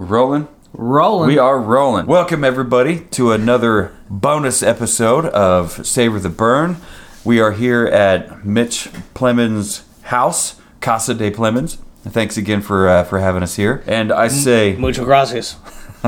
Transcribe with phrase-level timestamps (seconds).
[0.00, 0.48] Rolling?
[0.72, 1.28] Rolling.
[1.28, 2.06] We are rolling.
[2.06, 6.78] Welcome, everybody, to another bonus episode of Savor the Burn.
[7.22, 11.76] We are here at Mitch Plemons' house, Casa de Plemons.
[12.02, 13.84] Thanks again for uh, for having us here.
[13.86, 15.56] And I say, Muchas gracias.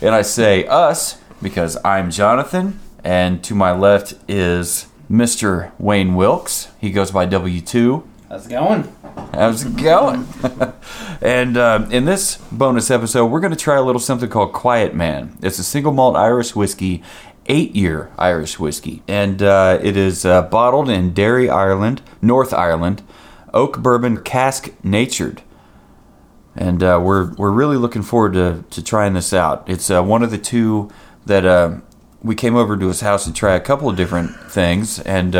[0.00, 5.72] and I say us because I'm Jonathan, and to my left is Mr.
[5.80, 6.68] Wayne Wilkes.
[6.80, 8.04] He goes by W2.
[8.32, 8.90] How's it going?
[9.34, 10.26] How's it going?
[11.20, 14.94] and um, in this bonus episode, we're going to try a little something called Quiet
[14.94, 15.36] Man.
[15.42, 17.02] It's a single malt Irish whiskey,
[17.44, 19.02] eight year Irish whiskey.
[19.06, 23.02] And uh, it is uh, bottled in Derry, Ireland, North Ireland,
[23.52, 25.42] oak bourbon cask natured.
[26.56, 29.62] And uh, we're, we're really looking forward to, to trying this out.
[29.68, 30.90] It's uh, one of the two
[31.26, 31.80] that uh,
[32.22, 35.00] we came over to his house to try a couple of different things.
[35.00, 35.34] And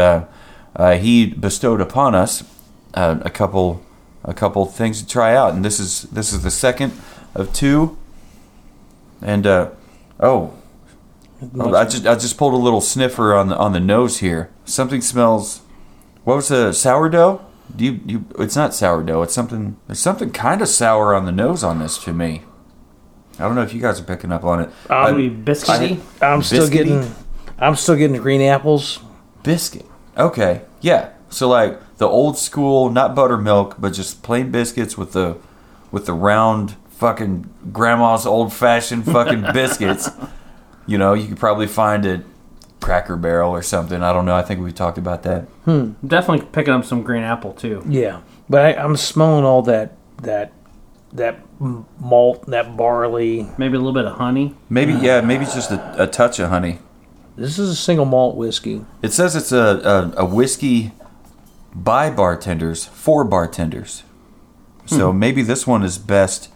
[1.01, 2.52] he bestowed upon us
[2.95, 3.83] uh, a couple
[4.25, 6.93] a couple things to try out, and this is this is the second
[7.35, 7.97] of two.
[9.21, 9.71] And uh,
[10.21, 10.55] oh,
[11.59, 14.51] oh, I just I just pulled a little sniffer on the on the nose here.
[14.65, 15.63] Something smells.
[16.25, 17.45] What was the sourdough?
[17.75, 18.25] Do you you?
[18.39, 19.23] It's not sourdough.
[19.23, 19.77] It's something.
[19.87, 22.43] There's something kind of sour on the nose on this to me.
[23.39, 24.71] I don't know if you guys are picking up on it.
[24.91, 26.01] Um, Maybe biscuity.
[26.21, 27.15] I'm still getting.
[27.59, 29.01] I'm still getting green apples.
[29.43, 29.87] Biscuit.
[30.17, 30.63] Okay.
[30.81, 31.11] Yeah.
[31.31, 35.39] So like the old school, not buttermilk, but just plain biscuits with the
[35.93, 40.11] with the round fucking grandma's old fashioned fucking biscuits.
[40.85, 42.23] You know, you could probably find it
[42.81, 44.03] Cracker Barrel or something.
[44.03, 44.35] I don't know.
[44.35, 45.43] I think we talked about that.
[45.65, 45.93] Hmm.
[46.05, 47.85] Definitely picking up some green apple too.
[47.89, 49.93] Yeah, but I, I'm smelling all that
[50.23, 50.53] that
[51.13, 53.49] that m- malt, that barley.
[53.59, 54.57] Maybe a little bit of honey.
[54.69, 56.81] Maybe yeah, maybe just a, a touch of honey.
[57.37, 58.85] This is a single malt whiskey.
[59.03, 60.91] It says it's a, a, a whiskey
[61.75, 64.03] by bartenders for bartenders.
[64.87, 66.51] So maybe this one is best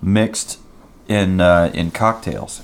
[0.00, 0.58] mixed
[1.08, 2.62] in uh, in cocktails.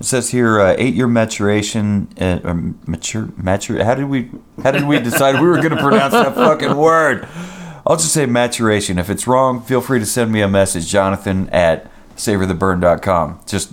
[0.00, 2.08] It says here uh, eight year maturation.
[2.20, 2.54] Uh, or
[2.86, 3.84] mature mature.
[3.84, 4.30] How did we
[4.62, 7.28] how did we decide we were going to pronounce that fucking word?
[7.86, 8.98] I'll just say maturation.
[8.98, 13.40] If it's wrong, feel free to send me a message, Jonathan at savortheburn.com.
[13.46, 13.72] Just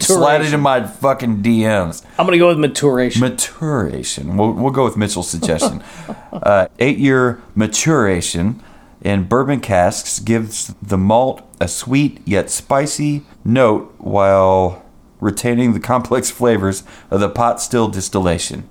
[0.00, 2.04] slide it in my fucking DMs.
[2.18, 3.20] I'm gonna go with maturation.
[3.20, 4.36] Maturation.
[4.36, 5.82] We'll, we'll go with Mitchell's suggestion.
[6.32, 8.62] uh, eight year maturation
[9.02, 14.84] in bourbon casks gives the malt a sweet yet spicy note while
[15.20, 18.68] retaining the complex flavors of the pot still distillation.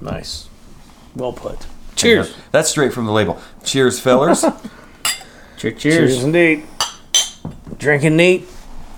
[0.00, 0.48] nice.
[1.14, 1.66] Well put.
[1.96, 2.34] Cheers.
[2.52, 3.40] That's straight from the label.
[3.64, 4.40] Cheers, fellers.
[5.58, 5.80] Cheers.
[5.80, 6.24] Cheers, Cheers.
[6.24, 6.64] indeed.
[7.78, 8.46] Drinking neat.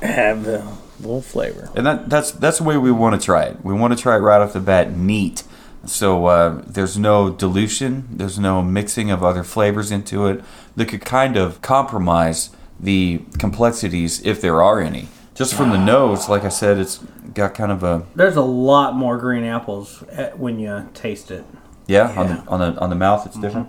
[0.02, 1.70] Have a little flavor.
[1.76, 3.64] and that, that's that's the way we want to try it.
[3.64, 5.42] We want to try it right off the bat neat.
[5.84, 10.44] So uh, there's no dilution, there's no mixing of other flavors into it
[10.76, 15.08] that could kind of compromise the complexities if there are any.
[15.34, 16.98] Just from the nose, like I said, it's
[17.34, 21.44] got kind of a There's a lot more green apples at- when you taste it.
[21.86, 23.26] yeah, on the on the on the mouth.
[23.26, 23.68] It's different.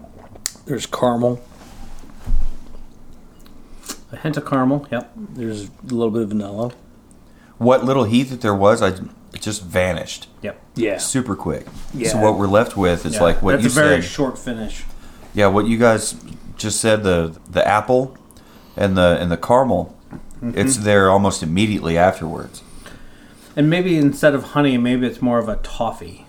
[0.66, 1.42] There's caramel.
[4.13, 4.88] A hint of caramel.
[4.91, 5.12] Yep.
[5.16, 6.72] There's a little bit of vanilla.
[7.57, 8.90] What little heat that there was, I
[9.34, 10.62] it just vanished Yep.
[10.75, 10.97] Yeah.
[11.00, 11.66] super quick.
[11.94, 12.09] Yeah.
[12.09, 13.81] So what we're left with is Yeah, like what That's you said.
[13.84, 14.84] That's a very short finish.
[15.34, 16.16] Yeah, what you guys
[16.56, 18.16] just said the the apple
[18.78, 19.97] and the and the caramel,
[20.44, 20.57] Mm-hmm.
[20.59, 22.62] it's there almost immediately afterwards.
[23.56, 26.25] And maybe instead of honey, maybe it's more of a toffee.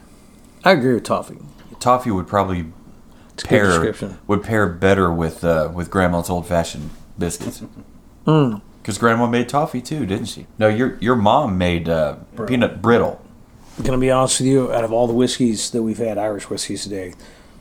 [0.63, 1.39] I agree with toffee.
[1.81, 2.67] Toffee would probably
[3.33, 4.19] It's pair description.
[4.29, 7.63] would pair better with uh, with grandma's old fashioned biscuits.
[8.27, 8.63] Mm.
[8.81, 10.47] Because grandma made toffee too, didn't she?
[10.59, 12.17] No, your your mom made uh,
[12.47, 13.23] peanut brittle.
[13.77, 16.49] I'm gonna be honest with you, out of all the whiskeys that we've had, Irish
[16.49, 17.13] whiskeys today,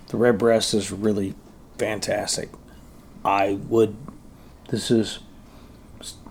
[0.08, 1.34] the Redbreast is really
[1.78, 2.50] fantastic.
[3.26, 3.96] I would.
[4.70, 5.20] This is.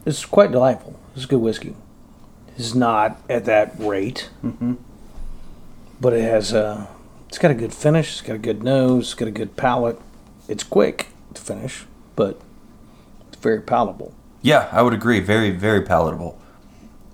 [0.05, 0.99] It's quite delightful.
[1.15, 1.75] It's a good whiskey.
[2.57, 4.31] It's not at that rate,
[6.01, 6.89] but it has a.
[7.29, 8.13] It's got a good finish.
[8.13, 9.05] It's got a good nose.
[9.05, 9.99] It's got a good palate.
[10.49, 12.45] It's quick to finish, but it's
[13.43, 14.15] very palatable.
[14.41, 15.21] Yeah, I would agree.
[15.21, 16.39] Very very palatable.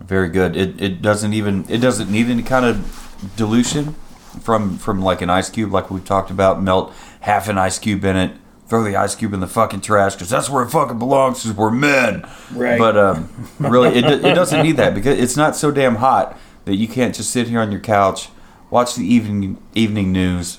[0.00, 0.56] Very good.
[0.56, 3.94] It it doesn't even it doesn't need any kind of dilution
[4.42, 6.62] from from like an ice cube like we've talked about.
[6.62, 8.32] Melt half an ice cube in it.
[8.68, 11.42] Throw the ice cube in the fucking trash because that's where it fucking belongs.
[11.42, 12.28] Because we're men.
[12.52, 12.78] Right.
[12.78, 16.76] But um, really, it, it doesn't need that because it's not so damn hot that
[16.76, 18.28] you can't just sit here on your couch,
[18.70, 20.58] watch the evening evening news,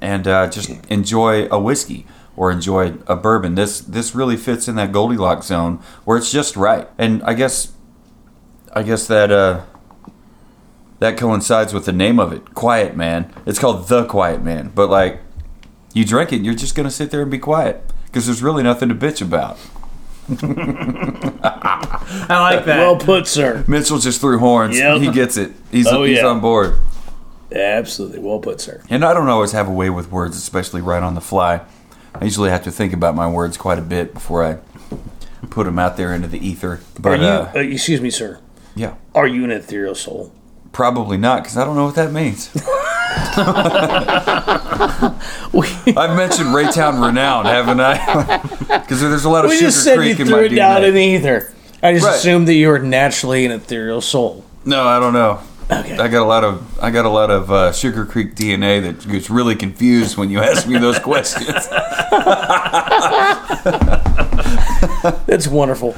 [0.00, 2.04] and uh, just enjoy a whiskey
[2.36, 3.54] or enjoy a bourbon.
[3.54, 6.88] This this really fits in that Goldilocks zone where it's just right.
[6.98, 7.72] And I guess
[8.72, 9.62] I guess that uh,
[10.98, 13.32] that coincides with the name of it, Quiet Man.
[13.46, 15.20] It's called The Quiet Man, but like
[15.92, 18.88] you drink it, you're just gonna sit there and be quiet because there's really nothing
[18.88, 19.58] to bitch about.
[20.28, 22.78] I like that.
[22.78, 23.64] Well put, sir.
[23.68, 24.78] Mitchell just threw horns.
[24.78, 25.00] Yep.
[25.02, 25.52] He gets it.
[25.70, 26.26] He's, Oh, he's yeah.
[26.26, 26.78] on board.
[27.52, 28.18] Absolutely.
[28.20, 28.82] Well put, sir.
[28.90, 31.60] And I don't always have a way with words, especially right on the fly.
[32.14, 34.58] I usually have to think about my words quite a bit before I
[35.50, 36.72] put them out there into the ether.
[36.74, 38.38] Are But you, uh, uh, excuse me, sir.
[38.74, 40.32] yeah, Are you an ethereal soul?
[40.72, 42.50] probably not because I don't know what that means.
[45.96, 48.40] I've mentioned Raytown Renown, haven't I?
[48.84, 50.94] Because there's a lot of We Sugar just said Creek you threw it down in
[50.94, 51.52] the ether.
[51.82, 52.16] I just Right.
[52.16, 54.44] assumed that you were naturally an ethereal soul.
[54.64, 55.38] No, I don't know.
[55.70, 55.96] Okay.
[55.96, 59.08] I got a lot of I got a lot of uh, Sugar Creek DNA that
[59.10, 61.48] gets really confused when you ask me those questions.
[65.26, 65.94] That's wonderful.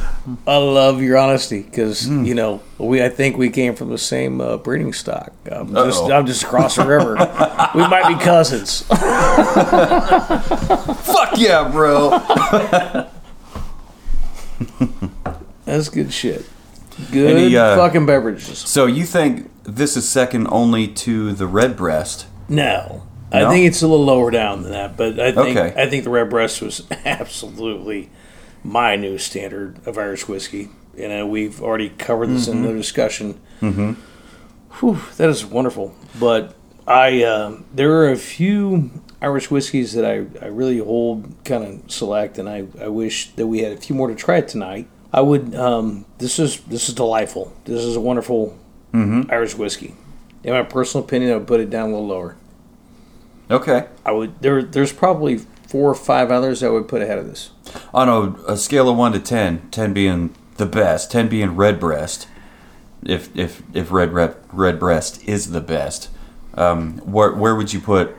[0.47, 2.25] I love your honesty because Hmm.
[2.25, 3.03] you know we.
[3.03, 5.33] I think we came from the same uh, breeding stock.
[5.51, 7.15] I'm just, I'm just across the river.
[7.75, 8.83] we might be cousins.
[11.07, 12.11] Fuck yeah, bro.
[15.65, 16.47] That's good shit.
[17.13, 18.59] Good Any, uh, fucking beverages.
[18.59, 22.27] So you think this is second only to the Redbreast?
[22.49, 23.03] No.
[23.33, 23.49] No?
[23.49, 25.83] I think it's a little lower down than that, but I think Okay.
[25.83, 28.11] I think the Redbreast was absolutely
[28.63, 30.69] my new standard of Irish whiskey.
[30.97, 33.39] You know, we've already covered this in the discussion.
[33.61, 33.93] Mm-hmm.
[34.79, 35.95] Whew, that is wonderful.
[36.19, 36.55] But
[36.87, 38.91] I um there are a few
[39.21, 43.47] Irish whiskeys that I, I really hold kind of select, and I, I wish that
[43.47, 44.89] we had a few more to try tonight.
[45.13, 45.55] I would.
[45.55, 47.53] Um, this is this is delightful.
[47.65, 48.57] This is a wonderful
[48.95, 49.95] Irish whiskey.
[50.43, 52.37] In my personal opinion, I would put it down a little lower.
[53.51, 53.89] Okay.
[54.05, 54.63] I would there.
[54.63, 57.51] There's probably four or five others I would put ahead of this.
[57.93, 62.29] On a, a scale of one to 10, 10 being the best, ten being Redbreast,
[63.05, 64.13] if if if red
[64.53, 66.09] Redbreast is the best,
[66.55, 68.15] um, where where would you put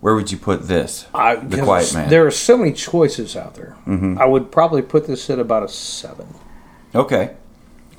[0.00, 1.06] where would you put this?
[1.14, 2.10] I, the Quiet Man.
[2.10, 3.76] There are so many choices out there.
[4.18, 6.34] I would probably put this at about a seven.
[6.94, 7.36] Okay,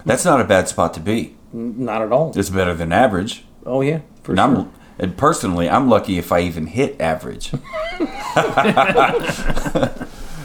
[0.05, 1.35] that's not a bad spot to be.
[1.53, 2.31] N- Not at all.
[2.35, 3.43] It's better than average.
[3.65, 4.47] Oh yeah, for And sure.
[4.65, 7.51] I'm and personally, I'm lucky if I even hit average.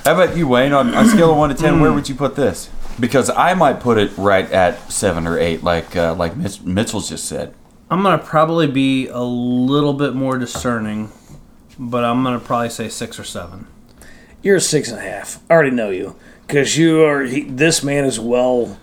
[0.04, 0.72] How about you, Wayne?
[0.72, 2.70] On, on a scale of one to ten, where would you put this?
[2.98, 7.08] Because I might put it right at seven or eight, like uh, like Mitch, Mitchell's
[7.10, 7.54] just said.
[7.90, 11.10] I'm gonna probably be a little bit more discerning,
[11.78, 13.66] but I'm gonna probably say six or seven.
[14.42, 15.40] You're a six and a half.
[15.50, 16.16] I already know you
[16.46, 17.22] because you are.
[17.22, 18.78] He, this man is well.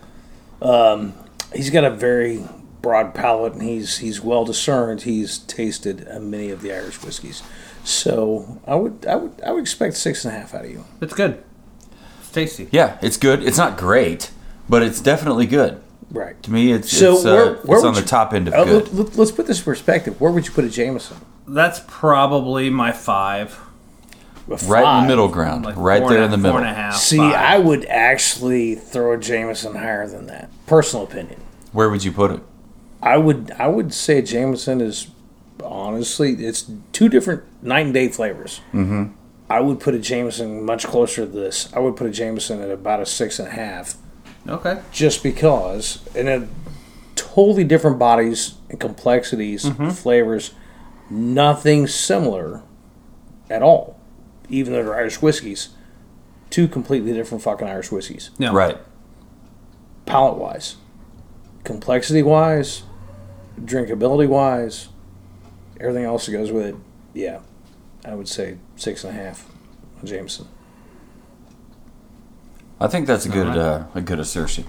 [0.62, 1.13] Um,
[1.56, 2.44] he's got a very
[2.81, 5.04] broad palate, and he's he's well discerned.
[5.04, 7.42] He's tasted uh, many of the Irish whiskeys,
[7.84, 10.86] so I would I would I would expect six and a half out of you.
[11.02, 11.44] It's good.
[12.19, 12.68] It's tasty.
[12.72, 13.44] Yeah, it's good.
[13.44, 14.31] It's not great,
[14.69, 15.81] but it's definitely good.
[16.12, 16.42] Right.
[16.44, 18.54] To me, it's So it's, uh, where- where it's on would the top end of
[18.54, 18.94] Uh, good.
[18.94, 20.22] let, us put this in perspective.
[20.22, 21.18] Where would you put a Jameson?
[21.48, 23.60] That's probably my five.
[24.48, 26.57] A Right in the middle ground, Like right there and in the middle.
[26.60, 26.98] and a half.
[26.98, 27.34] See, five.
[27.34, 30.52] I would actually throw a Jameson higher than that.
[30.68, 31.42] Personal opinion.
[31.75, 32.39] Where would you put it?
[33.04, 35.07] I would I would say Jameson is
[35.63, 38.62] honestly it's two different night and day flavors.
[38.74, 39.12] Mm-hmm.
[39.50, 41.72] I would put a Jameson much closer to this.
[41.74, 43.95] I would put a Jameson at about a six and a half,
[44.48, 44.81] Okay.
[44.92, 46.50] just because, and it
[47.16, 49.69] totally different bodies and complexities,
[50.00, 50.54] flavors,
[51.12, 52.63] nothing similar
[53.50, 54.00] at all.
[54.50, 55.69] Even though they're Irish whiskeys,
[56.50, 58.51] two completely different fucking Irish whiskeys Yeah.
[58.54, 58.78] Right.
[60.07, 60.78] palate wise,
[61.66, 62.84] complexity wise,
[63.60, 64.90] drinkability wise,
[65.80, 66.76] everything else that goes with it.
[67.14, 67.40] Yeah,
[68.06, 69.50] I would say six and a half
[70.00, 70.48] on Jameson.
[72.80, 74.66] I think that's a good uh, a good assertion.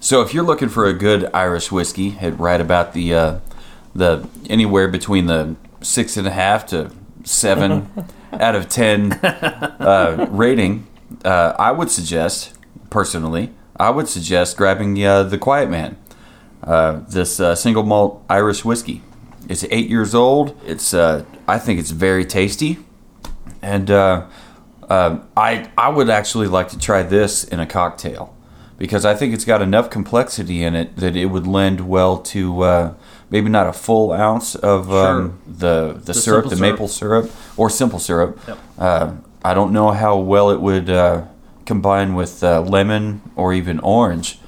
[0.00, 3.38] So if you're looking for a good Irish whiskey at right about the uh,
[3.94, 6.90] the anywhere between the six and a half to
[7.24, 7.90] seven
[8.32, 10.86] out of ten uh, rating,
[11.24, 12.54] uh, I would suggest
[12.90, 15.96] personally, I would suggest grabbing the uh, the Quiet Man,
[16.62, 19.02] uh, this uh, single malt Irish whiskey.
[19.48, 20.60] It's eight years old.
[20.66, 22.78] It's uh, I think it's very tasty,
[23.62, 24.26] and uh,
[24.88, 28.34] um, I I would actually like to try this in a cocktail
[28.78, 32.62] because I think it's got enough complexity in it that it would lend well to
[32.62, 32.94] uh,
[33.30, 36.72] maybe not a full ounce of um, the the, syrup, the syrup.
[36.72, 38.40] maple syrup or simple syrup.
[38.48, 39.24] Yep.
[39.40, 40.90] I don't know how well it would
[41.68, 44.38] uh, combine with uh, lemon or even orange.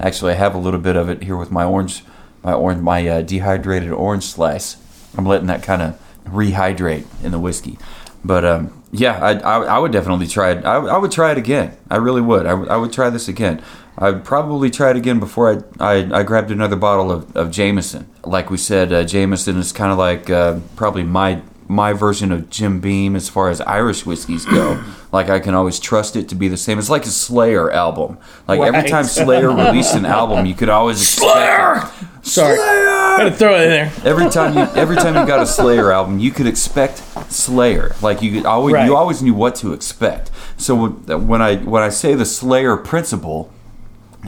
[0.00, 2.04] Actually, I have a little bit of it here with my orange,
[2.42, 4.76] my orange, my uh, dehydrated orange slice.
[5.16, 7.78] I'm letting that kind of rehydrate in the whiskey.
[8.24, 10.64] But um, yeah, I, I, I would definitely try it.
[10.64, 11.76] I, I would try it again.
[11.90, 12.46] I really would.
[12.46, 13.62] I, would- I would try this again.
[14.00, 18.08] I'd probably try it again before I, I, I grabbed another bottle of, of Jameson.
[18.24, 22.48] Like we said, uh, Jameson is kind of like uh, probably my my version of
[22.48, 24.82] Jim Beam as far as Irish whiskeys go.
[25.10, 26.78] Like I can always trust it to be the same.
[26.78, 28.18] It's like a Slayer album.
[28.46, 32.26] Like every time Slayer released an album, you could always expect it.
[32.26, 32.58] Sorry.
[32.58, 33.92] Had to throw it in there.
[34.04, 36.98] Every time you every time you got a Slayer album, you could expect
[37.32, 37.94] Slayer.
[38.02, 38.84] Like you could always Right.
[38.84, 40.30] you always knew what to expect.
[40.58, 43.50] So when I when I say the Slayer principle,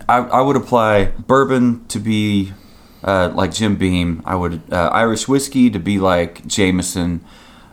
[0.08, 2.52] I, I would apply bourbon to be
[3.04, 4.22] uh, like Jim Beam.
[4.24, 7.22] I would uh, Irish whiskey to be like Jameson,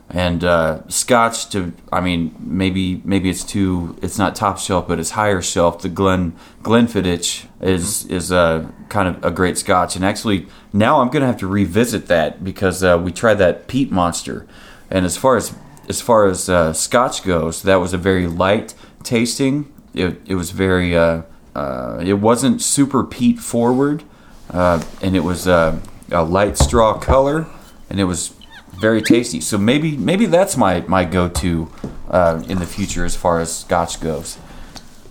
[0.10, 1.74] and uh, Scotch to.
[1.92, 3.98] I mean, maybe maybe it's too.
[4.02, 5.82] It's not top shelf, but it's higher shelf.
[5.82, 11.10] The Glen Glenfiddich is is a kind of a great Scotch, and actually now I'm
[11.10, 14.48] gonna have to revisit that because uh, we tried that Peat Monster,
[14.90, 15.54] and as far as
[15.90, 18.74] as far as uh, Scotch goes, that was a very light
[19.04, 19.72] tasting.
[19.94, 20.96] It it was very.
[20.98, 21.24] Uh,
[21.54, 24.04] uh, it wasn't super peat forward,
[24.52, 27.48] uh, and it was a light straw color,
[27.90, 28.37] and it was
[28.80, 29.42] very tasty.
[29.42, 31.72] So maybe maybe that's my my go to
[32.10, 34.38] uh, in the future as far as Scotch goes.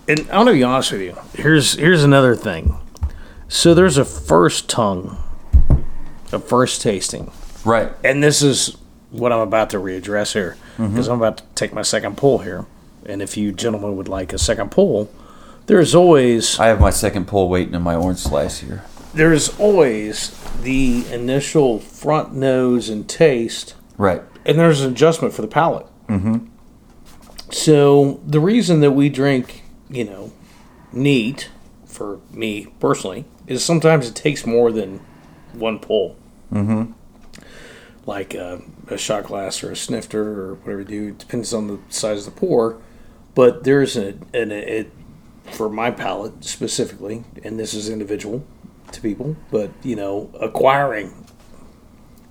[0.07, 1.15] And I'm gonna be honest with you.
[1.33, 2.77] Here's here's another thing.
[3.49, 5.17] So there's a first tongue,
[6.31, 7.31] a first tasting,
[7.63, 7.91] Right.
[8.03, 8.75] and this is
[9.09, 10.89] what I'm about to readdress here Mm-hmm.
[10.93, 12.65] because I'm about to take my second pull here.
[13.05, 15.09] And if you gentlemen would like a second pull,
[15.65, 18.83] there's always I have my second pull waiting in my orange slice here.
[19.17, 20.29] There's always
[20.61, 24.21] the initial front nose and taste Right.
[24.45, 25.87] and there's an adjustment for the palate.
[26.07, 26.45] Mm-hmm.
[27.51, 30.31] So the reason that we drink, you know,
[30.91, 31.49] neat
[31.85, 34.99] for me personally is sometimes it takes more than
[35.53, 36.15] one pull.
[36.53, 36.91] Mm-hmm.
[38.05, 41.07] Like a, a shot glass or a snifter or whatever you do.
[41.09, 42.79] It depends on the size of the pour.
[43.33, 44.91] But there's an, an it
[45.51, 48.45] for my palate specifically, and this is individual
[48.91, 51.25] to people, but you know, acquiring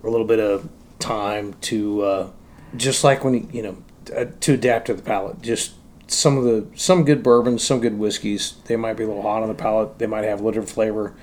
[0.02, 2.30] a little bit of time to uh,
[2.76, 3.76] just like when you, know
[4.14, 5.40] uh, to adapt to the palate.
[5.42, 5.74] Just
[6.06, 8.54] some of the some good bourbons, some good whiskeys.
[8.66, 9.98] They might be a little hot on the palate.
[9.98, 11.14] They might have a little flavor,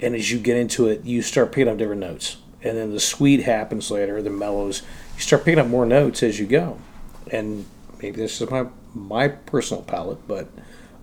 [0.00, 2.38] and as you get into it, you start picking up different notes.
[2.64, 4.22] And then the sweet happens later.
[4.22, 4.82] The mellows.
[5.16, 6.78] You start picking up more notes as you go,
[7.30, 7.66] and
[8.00, 10.48] maybe this is my my personal palate, but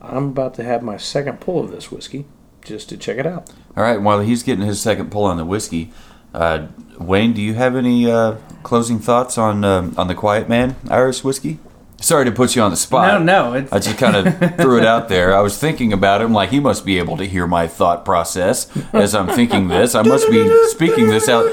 [0.02, 2.26] I'm about to have my second pull of this whiskey
[2.70, 3.50] just to check it out.
[3.76, 4.02] All right.
[4.02, 5.92] While he's getting his second pull on the whiskey,
[6.34, 10.76] uh, Wayne, do you have any uh, closing thoughts on uh, on the Quiet Man
[10.90, 11.60] Irish whiskey?
[12.02, 13.20] Sorry to put you on the spot.
[13.26, 15.36] No, no, it's- I just kind of threw it out there.
[15.36, 18.70] I was thinking about him like he must be able to hear my thought process
[18.94, 19.96] as I'm thinking this.
[19.96, 21.46] I must be speaking this out.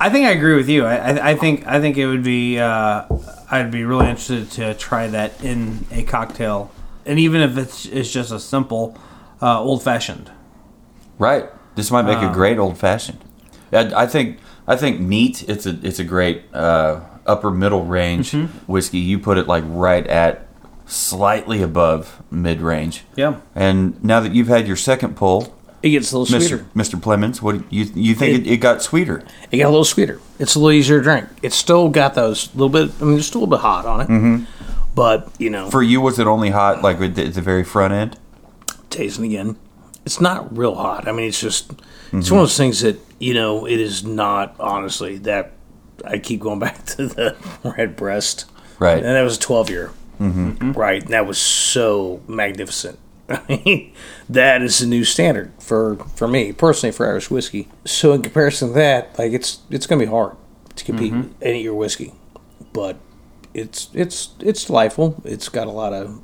[0.00, 0.86] I think I agree with you.
[0.86, 2.58] I, I, I think I think it would be.
[2.58, 3.04] Uh,
[3.50, 6.70] I'd be really interested to try that in a cocktail,
[7.06, 8.96] and even if it's, it's just a simple
[9.42, 10.30] uh, old fashioned.
[11.18, 11.46] Right.
[11.74, 13.18] This might make a great old fashioned.
[13.72, 15.48] I, I think I think neat.
[15.48, 18.32] It's a it's a great uh, upper middle range
[18.66, 18.98] whiskey.
[18.98, 20.46] You put it like right at
[20.86, 23.04] slightly above mid range.
[23.16, 23.40] Yeah.
[23.54, 26.40] And now that you've had your second pull, It gets a little Mr.
[26.40, 26.66] sweeter.
[26.74, 27.00] Mr.
[27.00, 29.24] Plemons, what you you think it, it got sweeter?
[29.50, 30.20] It got a little sweeter.
[30.38, 31.28] It's a little easier to drink.
[31.42, 32.90] It's still got those little bit.
[33.00, 34.44] I mean, it's still a little bit hot on it, mm-hmm.
[34.94, 37.64] But you know, For you, was it only hot like at the, at the very
[37.64, 38.18] front end?
[38.90, 39.56] tasting again,
[40.06, 41.08] it's not real hot.
[41.08, 41.72] I mean, it's just
[42.12, 45.52] it's one of those things that you know it is not honestly that.
[46.04, 48.46] I keep going back to the Redbreast,
[48.78, 48.96] Right.
[48.98, 50.72] and that was a twelve year, mm-hmm.
[50.72, 51.02] right?
[51.02, 52.98] And that was so magnificent.
[53.28, 53.92] I mean,
[54.28, 57.68] that is the new standard for for me personally for Irish whiskey.
[57.84, 60.36] So in comparison to that, like it's it's gonna be hard
[60.76, 62.12] to compete with any of your whiskey,
[62.72, 62.96] but
[63.54, 65.20] it's it's it's delightful.
[65.24, 66.20] It's got a lot of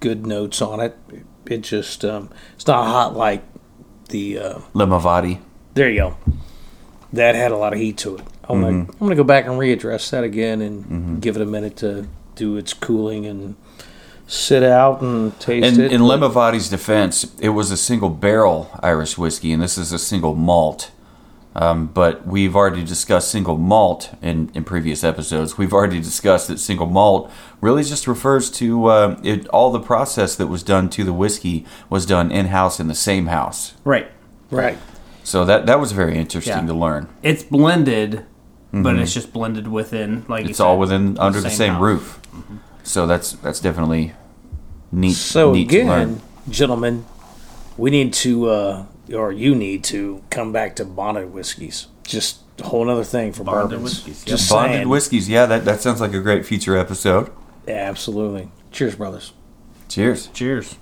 [0.00, 0.96] good notes on it.
[1.46, 3.42] It just um, it's not hot like
[4.10, 5.40] the uh, Limavady.
[5.74, 6.16] there you go.
[7.12, 8.22] That had a lot of heat to it.
[8.48, 11.76] I'm gonna I'm gonna go back and readdress that again and give it a minute
[11.78, 13.56] to do its cooling and
[14.26, 15.92] sit out and taste In, it.
[15.92, 20.34] in Limavady's defense, it was a single barrel Irish whiskey, and this is a single
[20.34, 20.90] malt.
[21.60, 25.58] Um, but we've already discussed single malt in, in previous episodes.
[25.58, 30.36] We've already discussed that single malt really just refers to uh, it, all the process
[30.36, 33.74] that was done to the whiskey was done in house in the same house.
[33.82, 34.08] Right.
[34.52, 34.78] right.
[35.24, 36.66] So that that was very interesting Yeah.
[36.66, 37.08] to learn.
[37.24, 38.24] It's blended,
[38.72, 40.48] but it's just blended within like you Mm-hmm.
[40.50, 41.82] It's said, all within under the same house.
[41.82, 42.20] roof.
[42.84, 44.12] So that's that's definitely
[44.92, 45.14] neat.
[45.14, 46.02] So neat to learn.
[46.02, 47.04] again, gentlemen,
[47.76, 48.84] we need to, uh,
[49.14, 51.86] or you need to come back to bonded whiskeys.
[52.04, 54.04] Just a whole other thing for Bonded bourbons.
[54.06, 54.30] whiskeys, yeah.
[54.30, 54.88] Just Bonded saying.
[54.88, 57.30] whiskeys, yeah, that, that sounds like a great future episode.
[57.66, 58.50] Absolutely.
[58.72, 59.32] Cheers, brothers.
[59.88, 60.28] Cheers.
[60.28, 60.76] Cheers.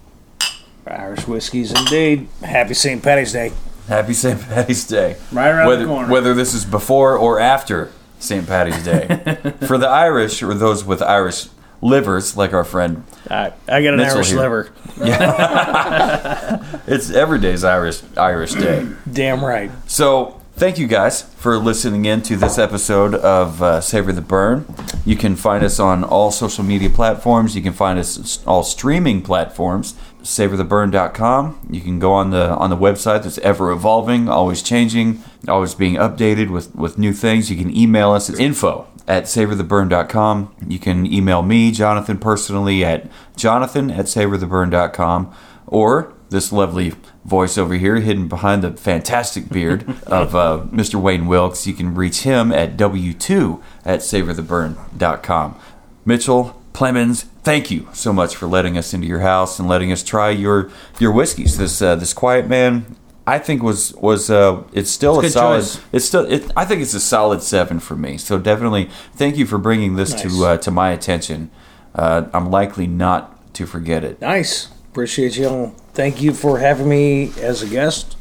[0.86, 2.28] Irish whiskeys, indeed.
[2.42, 3.02] Happy St.
[3.02, 3.52] Patty's Day.
[3.88, 4.40] Happy St.
[4.40, 5.16] Patty's Day.
[5.32, 6.12] Right around whether, the corner.
[6.12, 7.90] Whether this is before or after
[8.20, 8.46] St.
[8.46, 9.52] Patty's Day.
[9.66, 11.46] For the Irish or those with Irish
[11.82, 13.04] livers, like our friend.
[13.30, 14.38] I, I got an Mitchell Irish here.
[14.38, 14.72] liver.
[16.86, 18.86] It's every day's Irish Irish Day.
[19.10, 19.70] Damn right.
[19.86, 24.64] So, thank you guys for listening in to this episode of uh, Savor the Burn.
[25.04, 27.56] You can find us on all social media platforms.
[27.56, 29.94] You can find us all streaming platforms.
[30.22, 31.68] SavorTheBurn.com.
[31.70, 35.94] You can go on the on the website that's ever evolving, always changing, always being
[35.94, 37.50] updated with, with new things.
[37.50, 40.54] You can email us at info at SavorTheBurn.com.
[40.68, 45.34] You can email me, Jonathan, personally at Jonathan at SavorTheBurn.com
[45.66, 46.92] or this lovely
[47.24, 51.00] voice over here, hidden behind the fantastic beard of uh, Mr.
[51.00, 51.66] Wayne Wilkes.
[51.66, 55.58] You can reach him at W2 at savortheburn.com.
[56.04, 60.02] Mitchell, Plemons, thank you so much for letting us into your house and letting us
[60.02, 61.56] try your your whiskeys.
[61.56, 65.40] This uh, this Quiet Man, I think was was uh, it's still It's a a
[65.40, 65.56] solid.
[65.58, 65.80] choice.
[65.92, 68.18] It's still it, I think it's a solid seven for me.
[68.18, 70.22] So definitely thank you for bringing this Nice.
[70.22, 71.50] to uh, to my attention.
[71.94, 74.20] Uh, I'm likely not to forget it.
[74.20, 74.68] Nice.
[74.92, 75.74] Appreciate you.
[75.92, 78.16] Thank you for having me as a guest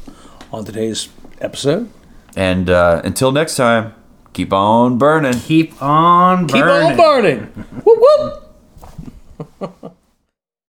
[0.52, 1.08] on today's
[1.40, 1.88] episode.
[2.34, 3.94] And uh, until next time,
[4.32, 5.34] keep on burning.
[5.34, 6.90] Keep on burning.
[6.96, 7.40] Keep on burning.
[7.84, 7.98] whoop
[9.60, 9.92] whoop.